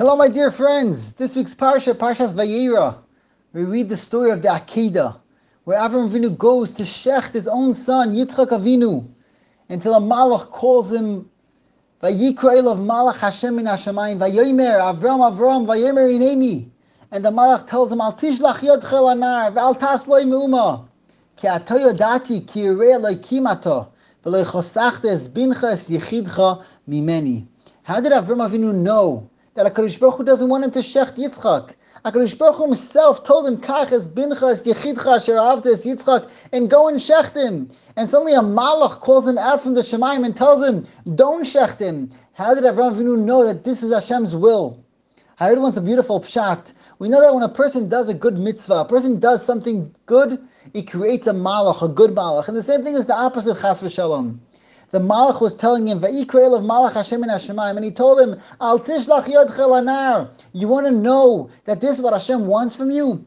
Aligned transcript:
Hello, 0.00 0.16
my 0.16 0.28
dear 0.28 0.50
friends. 0.50 1.12
This 1.12 1.36
week's 1.36 1.54
parsha, 1.54 1.92
Parshas 1.92 2.32
Vayera, 2.32 2.96
we 3.52 3.64
read 3.64 3.90
the 3.90 3.98
story 3.98 4.30
of 4.30 4.40
the 4.40 4.48
Akedah, 4.48 5.20
where 5.64 5.78
Avram 5.78 6.08
Avinu 6.08 6.38
goes 6.38 6.72
to 6.72 6.84
shecht 6.84 7.34
his 7.34 7.46
own 7.46 7.74
son 7.74 8.14
Yitzchak 8.14 8.48
Avinu, 8.48 9.06
until 9.68 9.92
a 9.92 10.00
malach 10.00 10.48
calls 10.48 10.90
him 10.90 11.28
Vayikra 12.02 12.60
of 12.72 12.78
Malach 12.78 13.18
Hashem 13.18 13.56
min 13.56 13.66
Hashemayim 13.66 14.18
Vayomer 14.18 14.80
Avram 14.80 15.20
Avram 15.20 15.66
Vayomer 15.66 16.08
Ineni, 16.08 16.70
and 17.10 17.22
the 17.22 17.30
malach 17.30 17.66
tells 17.66 17.92
him 17.92 18.00
Al 18.00 18.14
Tishlach 18.14 18.60
Yodcha 18.60 18.80
Lanar 18.80 19.52
V'Al 19.52 19.78
Tas 19.78 20.08
Loi 20.08 20.22
Meuma 20.22 20.88
Ki 21.36 21.46
Ato 21.46 21.76
Yodati 21.76 22.48
Ki 22.48 22.60
Yirei 22.60 22.98
Loi 22.98 23.16
Kimato 23.16 23.88
V'Loi 24.24 24.46
Chosachta 24.46 25.10
Es 25.10 25.28
Bincha 25.28 25.72
Es 25.72 25.90
Yichidcha 25.90 26.64
Mimeni. 26.88 27.46
How 27.82 28.00
did 28.00 28.12
Avram 28.12 28.48
Avinu 28.48 28.74
know? 28.74 29.29
That 29.54 29.72
HaKadosh 29.72 29.98
Baruch 29.98 30.16
Hu 30.18 30.24
doesn't 30.24 30.48
want 30.48 30.64
him 30.64 30.70
to 30.72 30.78
shecht 30.78 31.16
Yitzchak. 31.16 31.74
HaKadosh 32.04 32.38
Baruch 32.38 32.56
Hu 32.56 32.64
himself 32.66 33.24
told 33.24 33.46
him, 33.46 33.58
Kach 33.58 33.92
es 33.92 34.08
bincha 34.08 34.50
es 34.50 34.62
yechidcha 34.64 35.16
asher 35.16 35.68
es 35.68 35.84
Yitzchak, 35.84 36.30
and 36.52 36.70
go 36.70 36.88
and 36.88 36.98
shecht 36.98 37.34
him. 37.34 37.68
And 37.96 38.08
suddenly 38.08 38.34
a 38.34 38.40
malach 38.40 39.00
calls 39.00 39.28
him 39.28 39.38
out 39.38 39.62
from 39.62 39.74
the 39.74 39.80
Shemaim 39.80 40.24
and 40.24 40.36
tells 40.36 40.66
him, 40.66 40.86
don't 41.12 41.44
shecht 41.44 41.80
him. 41.80 42.10
How 42.32 42.54
did 42.54 42.64
Avraham 42.64 42.94
Avinu 42.94 43.18
know 43.18 43.46
that 43.46 43.64
this 43.64 43.82
is 43.82 43.92
Hashem's 43.92 44.36
will? 44.36 44.84
I 45.38 45.48
heard 45.48 45.58
once 45.58 45.76
a 45.78 45.82
beautiful 45.82 46.20
pshat. 46.20 46.72
We 46.98 47.08
know 47.08 47.22
that 47.22 47.34
when 47.34 47.42
a 47.42 47.48
person 47.48 47.88
does 47.88 48.10
a 48.10 48.14
good 48.14 48.36
mitzvah, 48.36 48.80
a 48.80 48.84
person 48.84 49.20
does 49.20 49.44
something 49.44 49.94
good, 50.04 50.38
he 50.74 50.82
creates 50.82 51.26
a 51.26 51.32
malach, 51.32 51.82
a 51.82 51.88
good 51.88 52.10
malach. 52.10 52.48
And 52.48 52.56
the 52.56 52.62
same 52.62 52.82
thing 52.82 52.94
is 52.94 53.06
the 53.06 53.14
opposite, 53.14 53.58
chas 53.58 53.80
v'shalom 53.82 54.40
the 54.90 54.98
Malach 54.98 55.40
was 55.40 55.54
telling 55.54 55.86
him, 55.86 56.00
Va'ikreil 56.00 56.56
of 56.56 56.64
Malach 56.64 56.94
Hashem 56.94 57.22
in 57.22 57.30
Hashemayim, 57.30 57.76
and 57.76 57.84
he 57.84 57.92
told 57.92 58.20
him, 58.20 58.38
Al 58.60 58.80
tishlach 58.80 59.28
yod 59.28 60.30
You 60.52 60.68
want 60.68 60.86
to 60.86 60.92
know 60.92 61.50
that 61.64 61.80
this 61.80 61.96
is 61.96 62.02
what 62.02 62.12
Hashem 62.12 62.46
wants 62.46 62.74
from 62.74 62.90
you? 62.90 63.24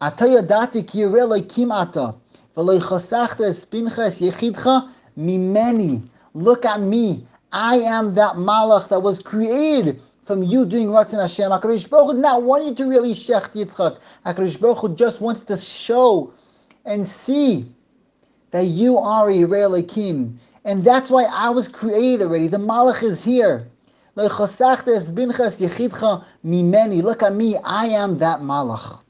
Atayodati 0.00 0.86
ki 0.86 1.48
kim 1.48 1.72
ata, 1.72 2.14
v'loi 2.54 2.80
chosachta 2.80 3.48
espincha 3.48 4.30
yechidcha 4.30 4.90
mimeni. 5.18 6.06
Look 6.34 6.66
at 6.66 6.80
me. 6.80 7.26
I 7.50 7.76
am 7.76 8.14
that 8.16 8.34
Malach 8.34 8.88
that 8.88 9.00
was 9.00 9.20
created 9.20 10.02
from 10.24 10.42
you 10.42 10.66
doing 10.66 10.88
Ratzon 10.88 11.20
Hashem. 11.22 11.50
HaKadosh 11.50 11.88
Baruch 11.88 12.16
Hu 12.16 12.20
not 12.20 12.42
wanting 12.42 12.74
to 12.74 12.84
really 12.84 13.12
shecht 13.12 13.54
Yitzchak. 13.54 13.98
HaKadosh 14.26 14.60
Baruch 14.60 14.78
Hu 14.80 14.94
just 14.94 15.22
wanted 15.22 15.48
to 15.48 15.56
show 15.56 16.34
and 16.84 17.08
see 17.08 17.72
that 18.50 18.64
you 18.64 18.98
are 18.98 19.30
a 19.30 19.82
Kim. 19.82 20.38
And 20.66 20.84
that's 20.84 21.10
why 21.10 21.26
I 21.32 21.50
was 21.50 21.68
created 21.68 22.22
already. 22.26 22.48
The 22.48 22.58
Malach 22.58 23.02
is 23.04 23.22
here. 23.24 23.68
Look 24.16 24.32
at 27.22 27.34
me, 27.34 27.56
I 27.64 27.86
am 27.86 28.18
that 28.18 28.40
Malach. 28.40 29.00